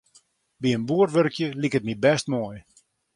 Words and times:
By 0.61 0.69
in 0.77 0.83
boer 0.89 1.09
wurkje 1.13 1.47
liket 1.61 1.83
my 1.85 1.95
bêst 2.03 2.25
moai. 2.31 2.59